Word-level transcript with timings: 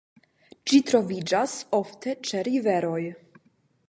Ĝi 0.69 0.79
troviĝas 0.91 1.53
ofte 1.81 2.15
ĉe 2.31 2.41
riveroj. 2.51 3.01